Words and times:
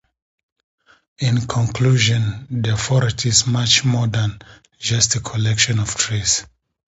In 1.19 1.45
conclusion, 1.45 2.47
the 2.49 2.75
forest 2.75 3.23
is 3.27 3.45
much 3.45 3.85
more 3.85 4.07
than 4.07 4.39
just 4.79 5.13
a 5.15 5.19
collection 5.19 5.77
of 5.77 5.93
trees. 5.93 6.43